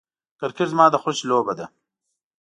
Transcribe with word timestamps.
کرکټ 0.39 0.67
زما 0.73 0.85
د 0.91 0.95
خوښې 1.01 1.25
لوبه 1.29 1.53
ده. 1.59 1.65